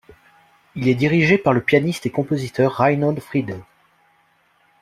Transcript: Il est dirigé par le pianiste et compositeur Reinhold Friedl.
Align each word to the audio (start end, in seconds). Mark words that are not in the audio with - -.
Il 0.73 0.87
est 0.87 0.95
dirigé 0.95 1.37
par 1.37 1.53
le 1.53 1.61
pianiste 1.61 2.07
et 2.07 2.09
compositeur 2.09 2.73
Reinhold 2.75 3.19
Friedl. 3.19 3.59